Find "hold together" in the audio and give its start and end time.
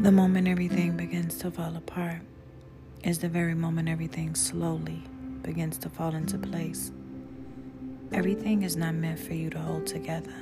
9.58-10.32